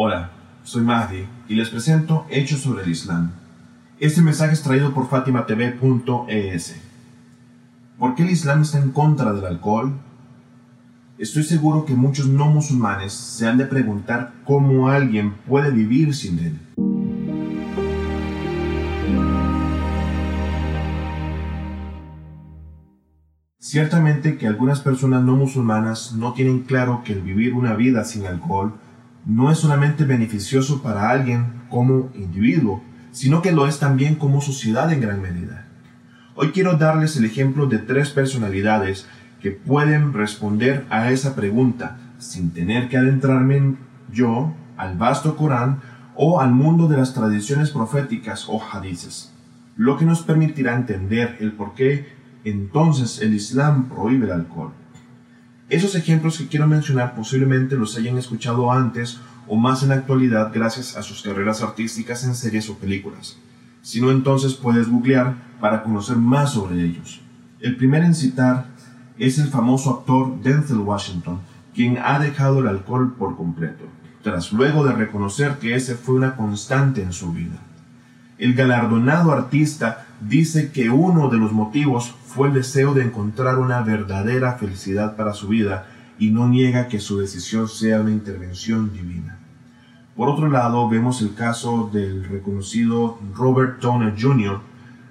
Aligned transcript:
Hola, 0.00 0.30
soy 0.62 0.82
Mahdi 0.82 1.26
y 1.48 1.56
les 1.56 1.70
presento 1.70 2.24
Hechos 2.30 2.60
sobre 2.60 2.84
el 2.84 2.90
Islam. 2.90 3.32
Este 3.98 4.22
mensaje 4.22 4.52
es 4.52 4.62
traído 4.62 4.94
por 4.94 5.08
FatimaTV.es. 5.08 6.76
¿Por 7.98 8.14
qué 8.14 8.22
el 8.22 8.30
Islam 8.30 8.62
está 8.62 8.78
en 8.78 8.92
contra 8.92 9.32
del 9.32 9.44
alcohol? 9.44 9.94
Estoy 11.18 11.42
seguro 11.42 11.84
que 11.84 11.94
muchos 11.94 12.28
no 12.28 12.46
musulmanes 12.46 13.12
se 13.12 13.48
han 13.48 13.58
de 13.58 13.64
preguntar 13.64 14.34
cómo 14.44 14.88
alguien 14.88 15.34
puede 15.48 15.72
vivir 15.72 16.14
sin 16.14 16.38
él. 16.38 16.60
Ciertamente 23.58 24.38
que 24.38 24.46
algunas 24.46 24.78
personas 24.78 25.24
no 25.24 25.34
musulmanas 25.34 26.12
no 26.12 26.34
tienen 26.34 26.60
claro 26.60 27.02
que 27.04 27.14
el 27.14 27.20
vivir 27.20 27.52
una 27.52 27.74
vida 27.74 28.04
sin 28.04 28.26
alcohol 28.26 28.78
no 29.28 29.52
es 29.52 29.58
solamente 29.58 30.04
beneficioso 30.04 30.82
para 30.82 31.10
alguien 31.10 31.52
como 31.68 32.10
individuo, 32.14 32.82
sino 33.12 33.42
que 33.42 33.52
lo 33.52 33.66
es 33.66 33.78
también 33.78 34.14
como 34.14 34.40
sociedad 34.40 34.90
en 34.90 35.02
gran 35.02 35.20
medida. 35.20 35.66
Hoy 36.34 36.50
quiero 36.50 36.78
darles 36.78 37.14
el 37.18 37.26
ejemplo 37.26 37.66
de 37.66 37.76
tres 37.76 38.08
personalidades 38.08 39.06
que 39.42 39.50
pueden 39.50 40.14
responder 40.14 40.86
a 40.88 41.10
esa 41.10 41.36
pregunta 41.36 41.98
sin 42.18 42.52
tener 42.52 42.88
que 42.88 42.96
adentrarme 42.96 43.76
yo 44.10 44.54
al 44.78 44.96
vasto 44.96 45.36
Corán 45.36 45.80
o 46.14 46.40
al 46.40 46.52
mundo 46.52 46.88
de 46.88 46.96
las 46.96 47.12
tradiciones 47.12 47.70
proféticas 47.70 48.46
o 48.48 48.62
hadices, 48.72 49.34
lo 49.76 49.98
que 49.98 50.06
nos 50.06 50.22
permitirá 50.22 50.74
entender 50.74 51.36
el 51.40 51.52
por 51.52 51.74
qué 51.74 52.16
entonces 52.44 53.20
el 53.20 53.34
Islam 53.34 53.90
prohíbe 53.90 54.24
el 54.24 54.32
alcohol. 54.32 54.72
Esos 55.68 55.94
ejemplos 55.94 56.38
que 56.38 56.48
quiero 56.48 56.66
mencionar 56.66 57.14
posiblemente 57.14 57.76
los 57.76 57.94
hayan 57.98 58.16
escuchado 58.16 58.72
antes 58.72 59.20
o 59.46 59.56
más 59.56 59.82
en 59.82 59.90
la 59.90 59.96
actualidad 59.96 60.50
gracias 60.52 60.96
a 60.96 61.02
sus 61.02 61.22
carreras 61.22 61.62
artísticas 61.62 62.24
en 62.24 62.34
series 62.34 62.70
o 62.70 62.78
películas. 62.78 63.36
Si 63.82 64.00
no, 64.00 64.10
entonces 64.10 64.54
puedes 64.54 64.88
googlear 64.88 65.34
para 65.60 65.82
conocer 65.82 66.16
más 66.16 66.52
sobre 66.52 66.82
ellos. 66.82 67.20
El 67.60 67.76
primer 67.76 68.02
en 68.02 68.14
citar 68.14 68.66
es 69.18 69.38
el 69.38 69.48
famoso 69.48 69.90
actor 69.90 70.40
Denzel 70.42 70.78
Washington, 70.78 71.40
quien 71.74 71.98
ha 71.98 72.18
dejado 72.18 72.60
el 72.60 72.68
alcohol 72.68 73.14
por 73.18 73.36
completo, 73.36 73.84
tras 74.22 74.52
luego 74.52 74.86
de 74.86 74.94
reconocer 74.94 75.58
que 75.58 75.74
ese 75.74 75.96
fue 75.96 76.14
una 76.14 76.34
constante 76.34 77.02
en 77.02 77.12
su 77.12 77.32
vida. 77.32 77.58
El 78.38 78.54
galardonado 78.54 79.32
artista 79.32 80.06
dice 80.20 80.72
que 80.72 80.90
uno 80.90 81.28
de 81.28 81.38
los 81.38 81.52
motivos 81.52 82.14
fue 82.26 82.48
el 82.48 82.54
deseo 82.54 82.94
de 82.94 83.04
encontrar 83.04 83.58
una 83.58 83.80
verdadera 83.82 84.54
felicidad 84.54 85.16
para 85.16 85.32
su 85.32 85.48
vida 85.48 85.86
y 86.18 86.30
no 86.30 86.48
niega 86.48 86.88
que 86.88 87.00
su 87.00 87.18
decisión 87.18 87.68
sea 87.68 88.00
una 88.00 88.10
intervención 88.10 88.92
divina. 88.92 89.38
Por 90.16 90.28
otro 90.28 90.48
lado, 90.48 90.88
vemos 90.88 91.22
el 91.22 91.34
caso 91.34 91.90
del 91.92 92.24
reconocido 92.24 93.18
Robert 93.34 93.80
Downey 93.80 94.14
Jr., 94.20 94.60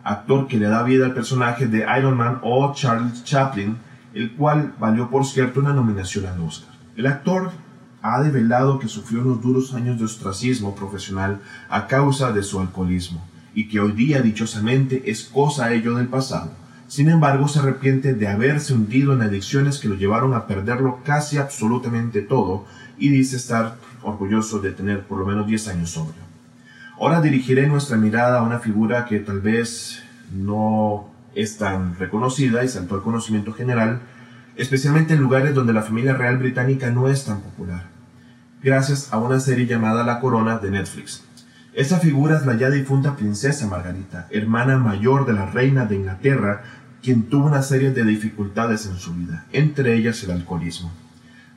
actor 0.04 0.48
que 0.48 0.58
le 0.58 0.68
da 0.68 0.84
vida 0.84 1.06
al 1.06 1.14
personaje 1.14 1.68
de 1.68 1.86
Iron 1.98 2.18
Man 2.18 2.40
o 2.44 2.74
Charles 2.74 3.24
Chaplin, 3.24 3.78
el 4.14 4.34
cual 4.34 4.74
valió 4.80 5.10
por 5.10 5.26
cierto 5.26 5.62
una 5.62 5.74
nominación 5.74 6.26
al 6.26 6.42
Oscar. 6.42 6.74
El 6.98 7.08
actor 7.08 7.52
ha 8.02 8.22
develado 8.22 8.80
que 8.80 8.88
sufrió 8.88 9.22
unos 9.22 9.42
duros 9.42 9.74
años 9.74 9.98
de 9.98 10.06
ostracismo 10.06 10.76
profesional 10.76 11.42
a 11.70 11.88
causa 11.88 12.32
de 12.32 12.44
su 12.44 12.60
alcoholismo 12.60 13.22
y 13.58 13.68
que 13.68 13.80
hoy 13.80 13.94
día 13.94 14.22
dichosamente 14.22 15.10
es 15.10 15.24
cosa 15.24 15.74
ello 15.74 15.96
del 15.96 16.06
pasado. 16.06 16.52
Sin 16.88 17.10
embargo, 17.10 17.48
se 17.48 17.58
arrepiente 17.58 18.14
de 18.14 18.28
haberse 18.28 18.76
hundido 18.76 19.14
en 19.14 19.24
adicciones 19.24 19.80
que 19.80 19.88
lo 19.88 19.96
llevaron 19.96 20.36
a 20.36 20.46
perderlo 20.46 21.00
casi 21.04 21.40
absolutamente 21.40 22.22
todo 22.22 22.66
y 23.00 23.10
dice 23.10 23.36
estar 23.36 23.78
orgulloso 24.04 24.60
de 24.60 24.74
tener 24.74 25.08
por 25.08 25.18
lo 25.18 25.26
menos 25.26 25.48
10 25.48 25.70
años 25.70 25.90
sobrio. 25.90 26.22
Ahora 27.02 27.20
dirigiré 27.20 27.66
nuestra 27.66 27.98
mirada 27.98 28.42
a 28.42 28.44
una 28.44 28.60
figura 28.60 29.06
que 29.06 29.22
tal 29.22 29.42
vez 29.42 30.04
no 30.32 31.10
es 31.34 31.58
tan 31.58 31.98
reconocida 31.98 32.64
y 32.64 32.68
saltó 32.68 32.94
al 32.94 33.02
conocimiento 33.02 33.54
general, 33.54 34.02
especialmente 34.56 35.16
en 35.16 35.22
lugares 35.22 35.56
donde 35.56 35.74
la 35.74 35.82
familia 35.82 36.14
real 36.14 36.38
británica 36.38 36.92
no 36.92 37.10
es 37.10 37.26
tan 37.26 37.42
popular 37.42 37.98
gracias 38.62 39.14
a 39.14 39.18
una 39.18 39.40
serie 39.40 39.66
llamada 39.66 40.04
La 40.04 40.20
Corona 40.20 40.58
de 40.58 40.72
Netflix. 40.72 41.27
Esta 41.74 42.00
figura 42.00 42.38
es 42.38 42.46
la 42.46 42.56
ya 42.56 42.70
difunta 42.70 43.16
princesa 43.16 43.68
Margarita, 43.68 44.28
hermana 44.32 44.78
mayor 44.78 45.26
de 45.26 45.34
la 45.34 45.46
reina 45.46 45.86
de 45.86 45.96
Inglaterra, 45.96 46.64
quien 47.04 47.24
tuvo 47.24 47.46
una 47.48 47.62
serie 47.62 47.92
de 47.92 48.04
dificultades 48.04 48.86
en 48.88 48.98
su 48.98 49.14
vida, 49.14 49.46
entre 49.52 49.96
ellas 49.96 50.24
el 50.24 50.32
alcoholismo. 50.32 50.92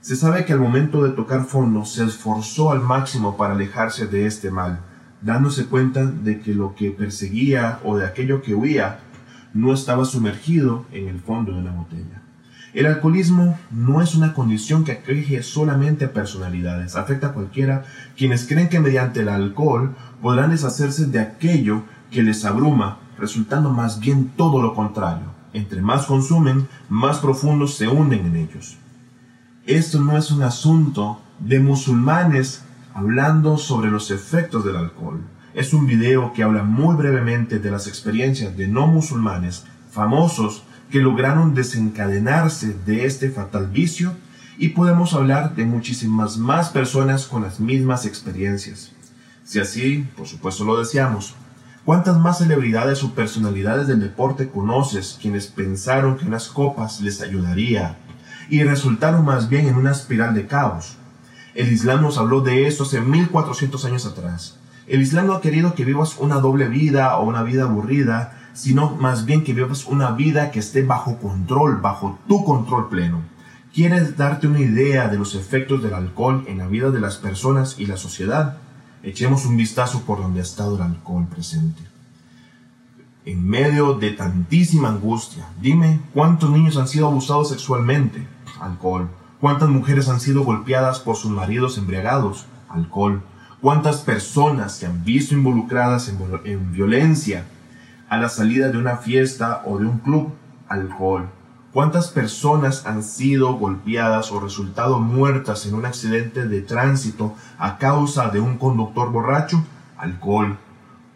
Se 0.00 0.16
sabe 0.16 0.44
que 0.44 0.52
al 0.52 0.60
momento 0.60 1.02
de 1.02 1.10
tocar 1.10 1.44
fondo 1.44 1.84
se 1.84 2.04
esforzó 2.04 2.70
al 2.70 2.80
máximo 2.80 3.36
para 3.36 3.54
alejarse 3.54 4.06
de 4.06 4.26
este 4.26 4.50
mal, 4.50 4.80
dándose 5.22 5.66
cuenta 5.66 6.04
de 6.04 6.40
que 6.40 6.54
lo 6.54 6.74
que 6.74 6.90
perseguía 6.90 7.80
o 7.84 7.96
de 7.96 8.06
aquello 8.06 8.42
que 8.42 8.54
huía 8.54 9.00
no 9.52 9.72
estaba 9.72 10.04
sumergido 10.04 10.86
en 10.92 11.08
el 11.08 11.20
fondo 11.20 11.52
de 11.52 11.60
una 11.60 11.72
botella. 11.72 12.19
El 12.72 12.86
alcoholismo 12.86 13.58
no 13.72 14.00
es 14.00 14.14
una 14.14 14.32
condición 14.32 14.84
que 14.84 14.92
aqueje 14.92 15.42
solamente 15.42 16.04
a 16.04 16.12
personalidades, 16.12 16.94
afecta 16.94 17.28
a 17.28 17.32
cualquiera 17.32 17.84
quienes 18.16 18.46
creen 18.46 18.68
que 18.68 18.78
mediante 18.78 19.20
el 19.20 19.28
alcohol 19.28 19.96
podrán 20.22 20.50
deshacerse 20.50 21.06
de 21.06 21.18
aquello 21.18 21.82
que 22.12 22.22
les 22.22 22.44
abruma, 22.44 22.98
resultando 23.18 23.70
más 23.70 23.98
bien 23.98 24.30
todo 24.36 24.62
lo 24.62 24.74
contrario. 24.74 25.34
Entre 25.52 25.82
más 25.82 26.06
consumen, 26.06 26.68
más 26.88 27.18
profundos 27.18 27.74
se 27.74 27.88
hunden 27.88 28.26
en 28.26 28.36
ellos. 28.36 28.78
Esto 29.66 30.00
no 30.00 30.16
es 30.16 30.30
un 30.30 30.44
asunto 30.44 31.20
de 31.40 31.58
musulmanes 31.58 32.62
hablando 32.94 33.56
sobre 33.56 33.90
los 33.90 34.12
efectos 34.12 34.64
del 34.64 34.76
alcohol. 34.76 35.20
Es 35.54 35.74
un 35.74 35.86
video 35.88 36.32
que 36.32 36.44
habla 36.44 36.62
muy 36.62 36.94
brevemente 36.94 37.58
de 37.58 37.70
las 37.72 37.88
experiencias 37.88 38.56
de 38.56 38.68
no 38.68 38.86
musulmanes 38.86 39.64
famosos 39.90 40.62
que 40.90 41.00
lograron 41.00 41.54
desencadenarse 41.54 42.76
de 42.84 43.06
este 43.06 43.30
fatal 43.30 43.68
vicio 43.68 44.12
y 44.58 44.70
podemos 44.70 45.14
hablar 45.14 45.54
de 45.54 45.64
muchísimas 45.64 46.36
más 46.36 46.70
personas 46.70 47.26
con 47.26 47.42
las 47.42 47.60
mismas 47.60 48.04
experiencias. 48.04 48.92
Si 49.44 49.58
así, 49.58 50.06
por 50.16 50.26
supuesto 50.26 50.64
lo 50.64 50.78
deseamos, 50.78 51.34
¿cuántas 51.84 52.18
más 52.18 52.38
celebridades 52.38 53.02
o 53.02 53.14
personalidades 53.14 53.86
del 53.86 54.00
deporte 54.00 54.50
conoces 54.50 55.18
quienes 55.20 55.46
pensaron 55.46 56.18
que 56.18 56.26
unas 56.26 56.48
copas 56.48 57.00
les 57.00 57.20
ayudaría 57.22 57.96
y 58.50 58.62
resultaron 58.64 59.24
más 59.24 59.48
bien 59.48 59.66
en 59.66 59.76
una 59.76 59.92
espiral 59.92 60.34
de 60.34 60.46
caos? 60.46 60.96
El 61.54 61.72
Islam 61.72 62.02
nos 62.02 62.18
habló 62.18 62.42
de 62.42 62.66
esto 62.66 62.82
hace 62.82 63.00
1400 63.00 63.84
años 63.84 64.06
atrás. 64.06 64.58
El 64.86 65.02
Islam 65.02 65.28
no 65.28 65.34
ha 65.34 65.40
querido 65.40 65.74
que 65.74 65.84
vivas 65.84 66.16
una 66.18 66.36
doble 66.36 66.68
vida 66.68 67.16
o 67.16 67.24
una 67.24 67.42
vida 67.42 67.62
aburrida, 67.62 68.39
sino 68.60 68.94
más 68.96 69.24
bien 69.24 69.42
que 69.42 69.54
vivas 69.54 69.86
una 69.86 70.10
vida 70.10 70.50
que 70.50 70.58
esté 70.58 70.82
bajo 70.82 71.16
control, 71.16 71.80
bajo 71.80 72.18
tu 72.28 72.44
control 72.44 72.90
pleno. 72.90 73.22
¿Quieres 73.72 74.18
darte 74.18 74.48
una 74.48 74.60
idea 74.60 75.08
de 75.08 75.16
los 75.16 75.34
efectos 75.34 75.82
del 75.82 75.94
alcohol 75.94 76.44
en 76.46 76.58
la 76.58 76.66
vida 76.66 76.90
de 76.90 77.00
las 77.00 77.16
personas 77.16 77.76
y 77.78 77.86
la 77.86 77.96
sociedad? 77.96 78.58
Echemos 79.02 79.46
un 79.46 79.56
vistazo 79.56 80.02
por 80.02 80.18
donde 80.18 80.40
ha 80.40 80.42
estado 80.42 80.76
el 80.76 80.82
alcohol 80.82 81.26
presente. 81.26 81.80
En 83.24 83.48
medio 83.48 83.94
de 83.94 84.10
tantísima 84.10 84.90
angustia, 84.90 85.46
dime 85.62 85.98
cuántos 86.12 86.50
niños 86.50 86.76
han 86.76 86.88
sido 86.88 87.06
abusados 87.06 87.48
sexualmente. 87.48 88.26
Alcohol. 88.60 89.08
¿Cuántas 89.40 89.70
mujeres 89.70 90.10
han 90.10 90.20
sido 90.20 90.44
golpeadas 90.44 90.98
por 90.98 91.16
sus 91.16 91.30
maridos 91.30 91.78
embriagados? 91.78 92.44
Alcohol. 92.68 93.22
¿Cuántas 93.62 94.02
personas 94.02 94.76
se 94.76 94.84
han 94.84 95.02
visto 95.02 95.32
involucradas 95.34 96.08
en, 96.08 96.18
en 96.44 96.72
violencia 96.72 97.46
a 98.10 98.18
la 98.18 98.28
salida 98.28 98.68
de 98.68 98.76
una 98.76 98.96
fiesta 98.96 99.62
o 99.64 99.78
de 99.78 99.86
un 99.86 99.98
club, 99.98 100.34
alcohol. 100.68 101.30
¿Cuántas 101.72 102.08
personas 102.08 102.84
han 102.84 103.04
sido 103.04 103.52
golpeadas 103.52 104.32
o 104.32 104.40
resultado 104.40 104.98
muertas 104.98 105.64
en 105.66 105.74
un 105.74 105.86
accidente 105.86 106.48
de 106.48 106.60
tránsito 106.62 107.36
a 107.56 107.78
causa 107.78 108.28
de 108.30 108.40
un 108.40 108.58
conductor 108.58 109.12
borracho? 109.12 109.64
Alcohol. 109.96 110.58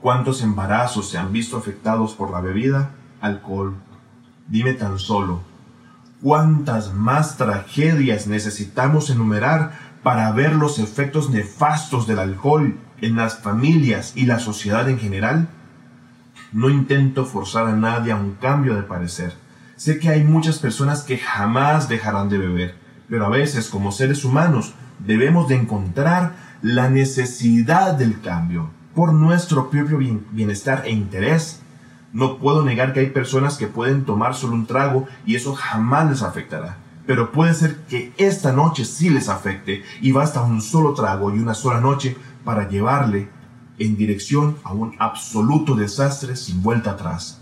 ¿Cuántos 0.00 0.40
embarazos 0.42 1.10
se 1.10 1.18
han 1.18 1.32
visto 1.32 1.56
afectados 1.56 2.14
por 2.14 2.30
la 2.30 2.40
bebida? 2.40 2.90
Alcohol. 3.20 3.74
Dime 4.46 4.74
tan 4.74 5.00
solo, 5.00 5.40
¿cuántas 6.22 6.94
más 6.94 7.36
tragedias 7.36 8.28
necesitamos 8.28 9.10
enumerar 9.10 9.72
para 10.04 10.30
ver 10.30 10.54
los 10.54 10.78
efectos 10.78 11.28
nefastos 11.30 12.06
del 12.06 12.20
alcohol 12.20 12.78
en 13.00 13.16
las 13.16 13.40
familias 13.40 14.12
y 14.14 14.26
la 14.26 14.38
sociedad 14.38 14.88
en 14.88 15.00
general? 15.00 15.48
No 16.54 16.70
intento 16.70 17.24
forzar 17.24 17.66
a 17.66 17.74
nadie 17.74 18.12
a 18.12 18.16
un 18.16 18.34
cambio 18.34 18.76
de 18.76 18.84
parecer. 18.84 19.34
Sé 19.74 19.98
que 19.98 20.08
hay 20.08 20.22
muchas 20.22 20.60
personas 20.60 21.02
que 21.02 21.18
jamás 21.18 21.88
dejarán 21.88 22.28
de 22.28 22.38
beber, 22.38 22.76
pero 23.08 23.26
a 23.26 23.28
veces 23.28 23.68
como 23.68 23.90
seres 23.90 24.24
humanos 24.24 24.72
debemos 25.00 25.48
de 25.48 25.56
encontrar 25.56 26.36
la 26.62 26.88
necesidad 26.88 27.94
del 27.94 28.20
cambio 28.20 28.70
por 28.94 29.12
nuestro 29.12 29.68
propio 29.68 29.98
bienestar 30.30 30.82
e 30.84 30.92
interés. 30.92 31.60
No 32.12 32.38
puedo 32.38 32.64
negar 32.64 32.92
que 32.92 33.00
hay 33.00 33.10
personas 33.10 33.56
que 33.56 33.66
pueden 33.66 34.04
tomar 34.04 34.36
solo 34.36 34.54
un 34.54 34.66
trago 34.66 35.08
y 35.26 35.34
eso 35.34 35.56
jamás 35.56 36.08
les 36.08 36.22
afectará. 36.22 36.76
pero 37.04 37.32
puede 37.32 37.52
ser 37.52 37.76
que 37.88 38.12
esta 38.16 38.52
noche 38.52 38.84
sí 38.84 39.10
les 39.10 39.28
afecte 39.28 39.82
y 40.00 40.12
basta 40.12 40.40
un 40.40 40.62
solo 40.62 40.94
trago 40.94 41.34
y 41.34 41.38
una 41.38 41.52
sola 41.52 41.80
noche 41.80 42.16
para 42.44 42.68
llevarle 42.68 43.28
en 43.78 43.96
dirección 43.96 44.56
a 44.64 44.72
un 44.72 44.94
absoluto 44.98 45.74
desastre 45.74 46.36
sin 46.36 46.62
vuelta 46.62 46.92
atrás. 46.92 47.40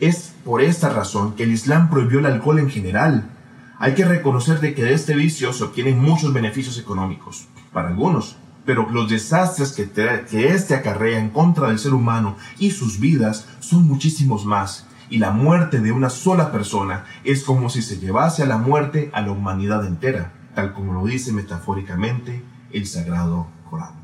Es 0.00 0.34
por 0.44 0.60
esta 0.60 0.88
razón 0.88 1.34
que 1.34 1.44
el 1.44 1.52
Islam 1.52 1.90
prohibió 1.90 2.18
el 2.18 2.26
alcohol 2.26 2.58
en 2.58 2.70
general. 2.70 3.30
Hay 3.78 3.94
que 3.94 4.04
reconocer 4.04 4.60
de 4.60 4.74
que 4.74 4.84
de 4.84 4.94
este 4.94 5.14
vicio 5.14 5.52
se 5.52 5.64
obtienen 5.64 6.00
muchos 6.00 6.32
beneficios 6.32 6.78
económicos, 6.78 7.48
para 7.72 7.88
algunos, 7.88 8.36
pero 8.64 8.88
los 8.90 9.10
desastres 9.10 9.72
que, 9.72 9.90
que 9.90 10.48
este 10.48 10.74
acarrea 10.74 11.18
en 11.18 11.30
contra 11.30 11.68
del 11.68 11.78
ser 11.78 11.94
humano 11.94 12.36
y 12.58 12.70
sus 12.70 12.98
vidas 12.98 13.46
son 13.60 13.86
muchísimos 13.86 14.44
más, 14.44 14.86
y 15.10 15.18
la 15.18 15.30
muerte 15.30 15.80
de 15.80 15.92
una 15.92 16.10
sola 16.10 16.50
persona 16.50 17.04
es 17.24 17.44
como 17.44 17.68
si 17.68 17.82
se 17.82 17.98
llevase 17.98 18.42
a 18.42 18.46
la 18.46 18.58
muerte 18.58 19.10
a 19.12 19.20
la 19.20 19.32
humanidad 19.32 19.86
entera, 19.86 20.32
tal 20.54 20.72
como 20.72 20.92
lo 20.92 21.04
dice 21.04 21.32
metafóricamente 21.32 22.42
el 22.72 22.86
Sagrado 22.86 23.46
Corán. 23.68 24.03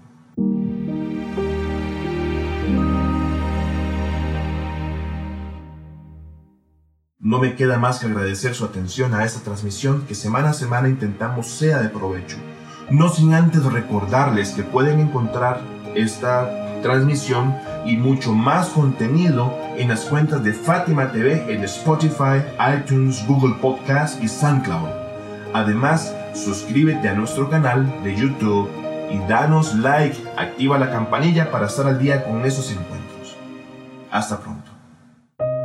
No 7.23 7.39
me 7.39 7.55
queda 7.55 7.79
más 7.79 7.99
que 7.99 8.07
agradecer 8.07 8.55
su 8.55 8.65
atención 8.65 9.13
a 9.13 9.27
esta 9.27 9.41
transmisión 9.41 10.07
que 10.07 10.15
semana 10.15 10.51
a 10.51 10.55
semana 10.55 10.89
intentamos 10.89 11.49
sea 11.49 11.83
de 11.83 11.91
provecho. 11.91 12.39
No 12.91 13.11
sin 13.11 13.35
antes 13.35 13.63
recordarles 13.63 14.53
que 14.53 14.63
pueden 14.63 15.01
encontrar 15.01 15.61
esta 15.95 16.81
transmisión 16.81 17.55
y 17.85 17.99
mucho 17.99 18.33
más 18.33 18.71
contenido 18.71 19.55
en 19.77 19.89
las 19.89 20.07
cuentas 20.07 20.43
de 20.43 20.55
Fátima 20.55 21.13
TV 21.13 21.53
en 21.53 21.63
Spotify, 21.65 22.41
iTunes, 22.75 23.23
Google 23.27 23.57
Podcast 23.61 24.23
y 24.23 24.27
SoundCloud. 24.27 24.89
Además, 25.53 26.15
suscríbete 26.33 27.11
a 27.11 27.15
nuestro 27.15 27.51
canal 27.51 28.03
de 28.03 28.17
YouTube 28.17 28.71
y 29.13 29.19
danos 29.29 29.75
like, 29.75 30.17
activa 30.39 30.79
la 30.79 30.91
campanilla 30.91 31.51
para 31.51 31.67
estar 31.67 31.87
al 31.87 31.99
día 31.99 32.25
con 32.25 32.47
esos 32.47 32.71
encuentros. 32.71 33.37
Hasta 34.11 34.41
pronto. 34.41 34.70